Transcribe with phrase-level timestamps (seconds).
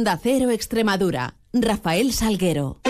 [0.00, 1.34] Da Cero Extremadura.
[1.52, 2.80] Rafael Salguero.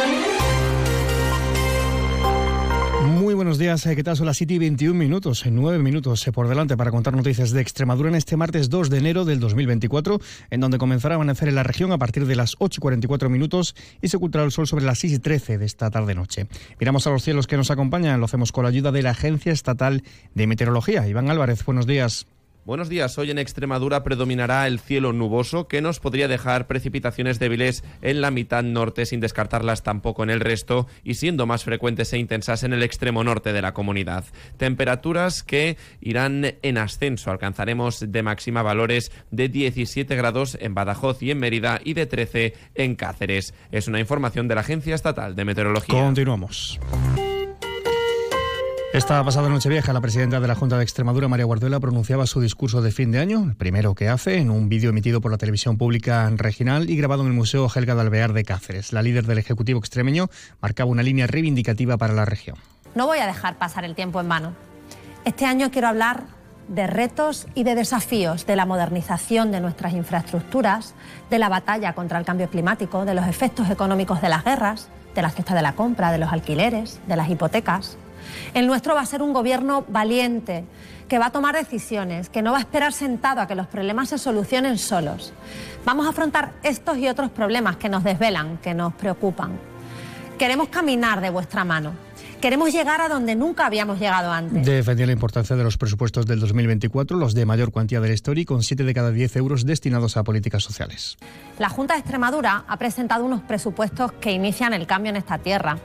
[3.06, 4.18] Muy buenos días, eh, ¿qué tal?
[4.18, 7.52] Son las 7 y 21 minutos, en 9 minutos eh, por delante para contar noticias
[7.52, 11.48] de Extremadura en este martes 2 de enero del 2024, en donde comenzará a amanecer
[11.48, 14.52] en la región a partir de las 8 y 44 minutos y se ocultará el
[14.52, 16.46] sol sobre las 6 y 13 de esta tarde-noche.
[16.78, 19.50] Miramos a los cielos que nos acompañan, lo hacemos con la ayuda de la Agencia
[19.50, 20.02] Estatal
[20.34, 21.08] de Meteorología.
[21.08, 22.26] Iván Álvarez, buenos días.
[22.68, 23.16] Buenos días.
[23.16, 28.30] Hoy en Extremadura predominará el cielo nuboso que nos podría dejar precipitaciones débiles en la
[28.30, 32.74] mitad norte sin descartarlas tampoco en el resto y siendo más frecuentes e intensas en
[32.74, 34.26] el extremo norte de la comunidad.
[34.58, 37.30] Temperaturas que irán en ascenso.
[37.30, 42.52] Alcanzaremos de máxima valores de 17 grados en Badajoz y en Mérida y de 13
[42.74, 43.54] en Cáceres.
[43.72, 46.04] Es una información de la Agencia Estatal de Meteorología.
[46.04, 46.78] Continuamos.
[48.94, 52.40] Esta pasada noche vieja, la presidenta de la Junta de Extremadura, María Guardiola, pronunciaba su
[52.40, 55.36] discurso de fin de año, el primero que hace, en un vídeo emitido por la
[55.36, 58.94] televisión pública regional y grabado en el Museo Helga de Alvear de Cáceres.
[58.94, 60.30] La líder del Ejecutivo extremeño
[60.62, 62.56] marcaba una línea reivindicativa para la región.
[62.94, 64.54] No voy a dejar pasar el tiempo en vano.
[65.26, 66.24] Este año quiero hablar
[66.68, 70.94] de retos y de desafíos, de la modernización de nuestras infraestructuras,
[71.28, 75.20] de la batalla contra el cambio climático, de los efectos económicos de las guerras, de
[75.20, 77.98] la cesta de la compra, de los alquileres, de las hipotecas.
[78.54, 80.64] El nuestro va a ser un gobierno valiente,
[81.08, 84.10] que va a tomar decisiones, que no va a esperar sentado a que los problemas
[84.10, 85.32] se solucionen solos.
[85.84, 89.58] Vamos a afrontar estos y otros problemas que nos desvelan, que nos preocupan.
[90.38, 92.07] Queremos caminar de vuestra mano.
[92.40, 94.64] Queremos llegar a donde nunca habíamos llegado antes.
[94.64, 98.44] Defendía la importancia de los presupuestos del 2024, los de mayor cuantía de la historia,
[98.44, 101.18] con 7 de cada 10 euros destinados a políticas sociales.
[101.58, 105.78] La Junta de Extremadura ha presentado unos presupuestos que inician el cambio en esta tierra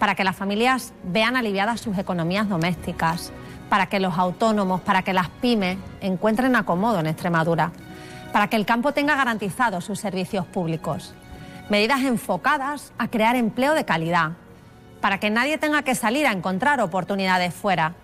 [0.00, 3.32] para que las familias vean aliviadas sus economías domésticas,
[3.68, 7.70] para que los autónomos, para que las pymes encuentren acomodo en Extremadura,
[8.32, 11.14] para que el campo tenga garantizados sus servicios públicos.
[11.70, 14.32] Medidas enfocadas a crear empleo de calidad,
[15.02, 17.94] para que nadie tenga que salir a encontrar oportunidades fuera.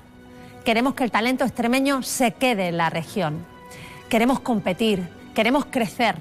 [0.65, 3.47] Queremos que el talento extremeño se quede en la región.
[4.11, 6.17] Queremos competir, queremos crecer,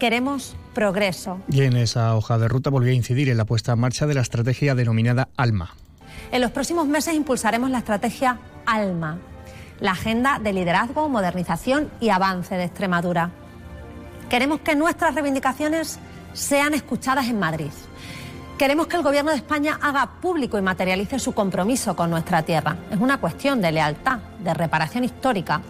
[0.00, 1.40] queremos progreso.
[1.48, 4.14] Y en esa hoja de ruta volvió a incidir en la puesta en marcha de
[4.14, 5.74] la estrategia denominada ALMA.
[6.32, 9.18] En los próximos meses impulsaremos la estrategia ALMA,
[9.80, 13.30] la agenda de liderazgo, modernización y avance de Extremadura.
[14.30, 15.98] Queremos que nuestras reivindicaciones
[16.32, 17.70] sean escuchadas en Madrid.
[18.58, 22.76] Queremos que el Gobierno de España haga público y materialice su compromiso con nuestra tierra.
[22.90, 25.62] Es una cuestión de lealtad, de reparación histórica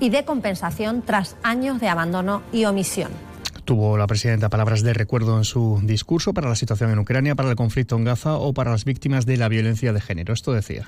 [0.00, 3.10] y de compensación tras años de abandono y omisión.
[3.64, 7.50] Tuvo la presidenta palabras de recuerdo en su discurso para la situación en Ucrania, para
[7.50, 10.32] el conflicto en Gaza o para las víctimas de la violencia de género.
[10.32, 10.86] Esto decía.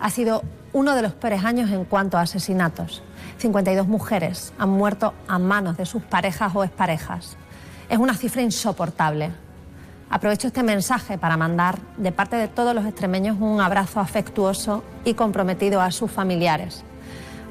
[0.00, 0.42] Ha sido
[0.74, 3.02] uno de los peores años en cuanto a asesinatos.
[3.38, 7.38] 52 mujeres han muerto a manos de sus parejas o exparejas.
[7.88, 9.30] Es una cifra insoportable.
[10.10, 15.14] Aprovecho este mensaje para mandar de parte de todos los extremeños un abrazo afectuoso y
[15.14, 16.82] comprometido a sus familiares.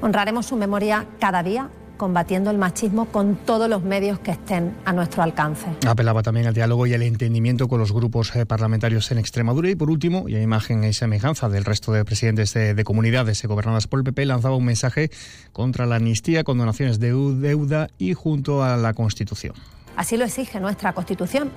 [0.01, 4.93] Honraremos su memoria cada día combatiendo el machismo con todos los medios que estén a
[4.93, 5.65] nuestro alcance.
[5.85, 9.75] Apelaba también al diálogo y al entendimiento con los grupos eh, parlamentarios en Extremadura y
[9.75, 13.99] por último, y a imagen y semejanza del resto de presidentes de, comunidades gobernadas por
[13.99, 15.09] el PP, lanzaba un mensaje
[15.51, 19.55] contra la amnistía, con donaciones de deuda y junto a la Constitución.
[19.95, 21.49] Así lo exige nuestra Constitución.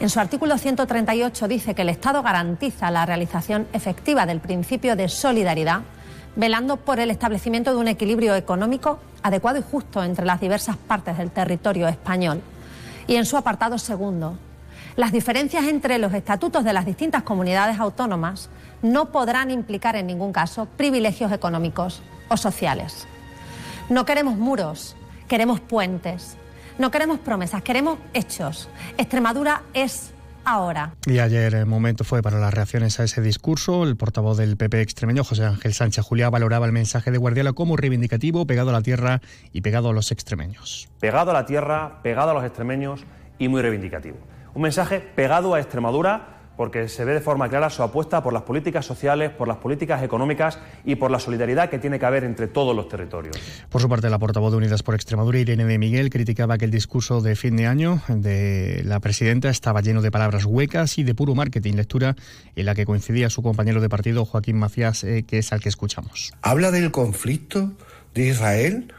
[0.00, 5.08] En su artículo 138 dice que el Estado garantiza la realización efectiva del principio de
[5.08, 5.82] solidaridad
[6.36, 11.18] velando por el establecimiento de un equilibrio económico adecuado y justo entre las diversas partes
[11.18, 12.40] del territorio español.
[13.08, 14.38] Y en su apartado segundo,
[14.94, 18.50] las diferencias entre los estatutos de las distintas comunidades autónomas
[18.82, 23.08] no podrán implicar en ningún caso privilegios económicos o sociales.
[23.88, 24.94] No queremos muros,
[25.26, 26.36] queremos puentes.
[26.78, 28.68] No queremos promesas, queremos hechos.
[28.96, 30.94] Extremadura es ahora.
[31.06, 33.82] Y ayer el momento fue para las reacciones a ese discurso.
[33.82, 37.76] El portavoz del PP extremeño, José Ángel Sánchez Juliá, valoraba el mensaje de Guardiola como
[37.76, 39.20] reivindicativo, pegado a la tierra
[39.52, 40.88] y pegado a los extremeños.
[41.00, 43.04] Pegado a la tierra, pegado a los extremeños
[43.40, 44.18] y muy reivindicativo.
[44.54, 48.42] Un mensaje pegado a Extremadura porque se ve de forma clara su apuesta por las
[48.42, 52.48] políticas sociales, por las políticas económicas y por la solidaridad que tiene que haber entre
[52.48, 53.38] todos los territorios.
[53.68, 56.72] Por su parte, la portavoz de Unidas por Extremadura, Irene de Miguel, criticaba que el
[56.72, 61.14] discurso de fin de año de la presidenta estaba lleno de palabras huecas y de
[61.14, 62.16] puro marketing, lectura
[62.56, 65.68] en la que coincidía su compañero de partido, Joaquín Macías, eh, que es al que
[65.68, 66.32] escuchamos.
[66.42, 67.70] Habla del conflicto
[68.14, 68.92] de Israel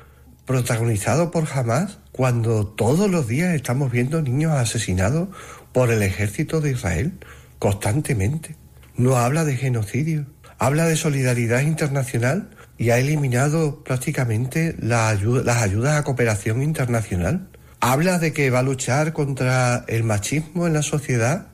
[0.46, 5.28] protagonizado por Hamas cuando todos los días estamos viendo niños asesinados
[5.74, 7.20] por el ejército de Israel
[7.60, 8.56] constantemente.
[8.96, 10.26] No habla de genocidio,
[10.58, 17.50] habla de solidaridad internacional y ha eliminado prácticamente las ayudas a cooperación internacional.
[17.82, 21.48] Habla de que va a luchar contra el machismo en la sociedad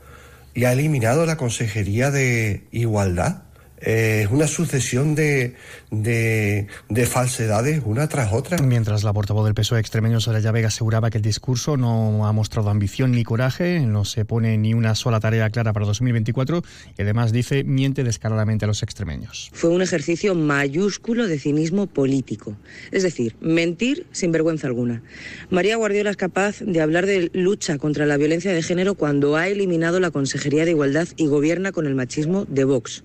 [0.54, 3.44] y ha eliminado la Consejería de Igualdad.
[3.82, 5.56] Eh, es una sucesión de,
[5.92, 8.58] de, de, falsedades una tras otra.
[8.58, 12.70] Mientras la portavoz del PSOE extremeño Soraya Vega aseguraba que el discurso no ha mostrado
[12.70, 16.64] ambición ni coraje, no se pone ni una sola tarea clara para 2024
[16.98, 19.50] y además dice miente descaradamente a los extremeños.
[19.54, 22.56] Fue un ejercicio mayúsculo de cinismo político,
[22.92, 25.02] es decir, mentir sin vergüenza alguna.
[25.50, 29.48] María Guardiola es capaz de hablar de lucha contra la violencia de género cuando ha
[29.48, 33.04] eliminado la Consejería de Igualdad y gobierna con el machismo de Vox.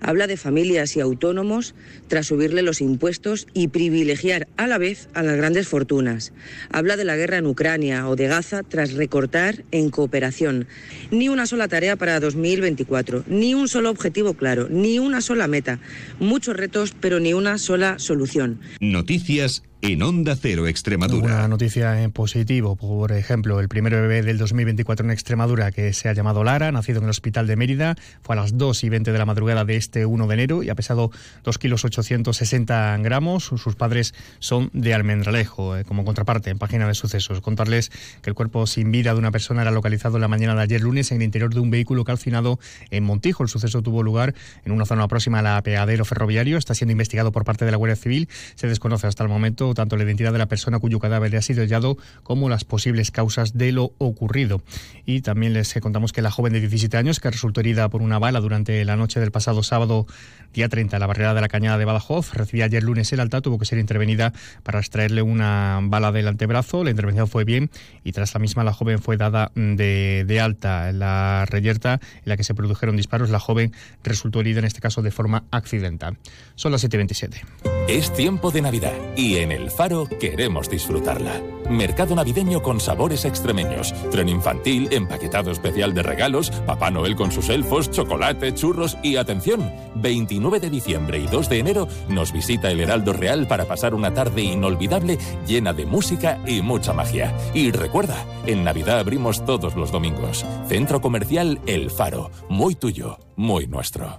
[0.00, 1.74] Habla de familias y autónomos
[2.08, 6.32] tras subirle los impuestos y privilegiar a la vez a las grandes fortunas.
[6.70, 10.66] Habla de la guerra en Ucrania o de Gaza tras recortar en cooperación.
[11.10, 15.80] Ni una sola tarea para 2024, ni un solo objetivo claro, ni una sola meta.
[16.18, 18.60] Muchos retos, pero ni una sola solución.
[18.80, 21.24] Noticias en Onda Cero Extremadura.
[21.24, 26.08] Una noticia en positivo, por ejemplo, el primer bebé del 2024 en Extremadura que se
[26.08, 29.12] ha llamado Lara, nacido en el hospital de Mérida, fue a las 2 y 20
[29.12, 31.12] de la madrugada de este 1 de enero y ha pesado
[31.44, 33.44] 2 kilos 860 gramos.
[33.44, 37.40] Sus padres son de Almendralejo, eh, como contraparte en página de sucesos.
[37.40, 37.90] Contarles
[38.22, 40.80] que el cuerpo sin vida de una persona era localizado en la mañana de ayer
[40.80, 42.58] lunes en el interior de un vehículo calcinado
[42.90, 43.44] en Montijo.
[43.44, 44.34] El suceso tuvo lugar
[44.64, 46.58] en una zona próxima al apeadero ferroviario.
[46.58, 48.28] Está siendo investigado por parte de la Guardia Civil.
[48.56, 51.62] Se desconoce hasta el momento tanto la identidad de la persona cuyo cadáver ha sido
[51.62, 54.62] hallado como las posibles causas de lo ocurrido.
[55.04, 58.18] Y también les contamos que la joven de 17 años que resultó herida por una
[58.18, 60.06] bala durante la noche del pasado sábado,
[60.52, 63.40] día 30, en la barrera de la Cañada de Badajoz, recibía ayer lunes el alta,
[63.40, 64.32] tuvo que ser intervenida
[64.62, 66.84] para extraerle una bala del antebrazo.
[66.84, 67.70] La intervención fue bien
[68.04, 70.90] y tras la misma la joven fue dada de, de alta.
[70.90, 73.72] En la reyerta en la que se produjeron disparos, la joven
[74.02, 76.16] resultó herida en este caso de forma accidental.
[76.54, 77.42] Son las 7.27.
[77.88, 81.42] Es tiempo de Navidad y en el Faro queremos disfrutarla.
[81.68, 87.48] Mercado navideño con sabores extremeños, tren infantil, empaquetado especial de regalos, Papá Noel con sus
[87.48, 92.80] elfos, chocolate, churros y atención, 29 de diciembre y 2 de enero nos visita el
[92.80, 97.36] Heraldo Real para pasar una tarde inolvidable llena de música y mucha magia.
[97.52, 100.46] Y recuerda, en Navidad abrimos todos los domingos.
[100.68, 104.18] Centro Comercial El Faro, muy tuyo, muy nuestro.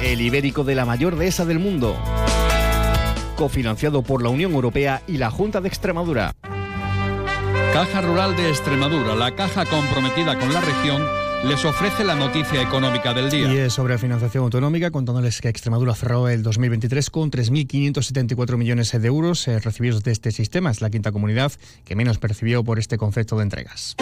[0.00, 1.96] el ibérico de la mayor dehesa del mundo.
[3.36, 6.34] Cofinanciado por la Unión Europea y la Junta de Extremadura.
[7.72, 11.04] Caja Rural de Extremadura, la caja comprometida con la región,
[11.44, 13.52] les ofrece la noticia económica del día.
[13.52, 19.06] Y es sobre financiación autonómica, contándoles que Extremadura cerró el 2023 con 3.574 millones de
[19.06, 20.70] euros eh, recibidos de este sistema.
[20.70, 21.52] Es la quinta comunidad
[21.84, 23.96] que menos percibió por este concepto de entregas.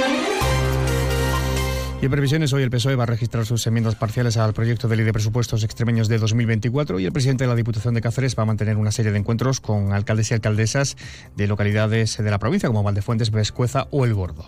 [2.04, 5.06] Y previsiones, hoy el PSOE va a registrar sus enmiendas parciales al proyecto de ley
[5.06, 8.44] de presupuestos extremeños de 2024 y el presidente de la Diputación de Cáceres va a
[8.46, 10.98] mantener una serie de encuentros con alcaldes y alcaldesas
[11.34, 14.44] de localidades de la provincia como Valdefuentes, Vescueza o El Gordo.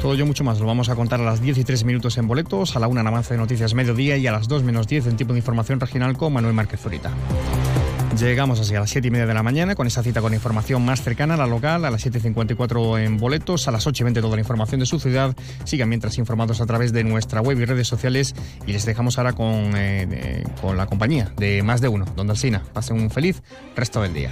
[0.00, 2.26] Todo ello mucho más lo vamos a contar a las 10 y 3 minutos en
[2.26, 5.08] boletos, a la 1 en avance de noticias mediodía y a las 2 menos 10
[5.08, 7.10] en tipo de información regional con Manuel Márquez Zurita.
[8.18, 10.84] Llegamos así a las 7 y media de la mañana con esa cita con información
[10.84, 14.20] más cercana a la local, a las 7.54 en boletos, a las 8 y 20
[14.20, 15.34] toda la información de su ciudad.
[15.64, 18.34] Sigan mientras informados a través de nuestra web y redes sociales
[18.66, 22.62] y les dejamos ahora con, eh, con la compañía de más de uno, donde Alcina.
[22.72, 23.42] Pasen un feliz
[23.74, 24.30] resto del día.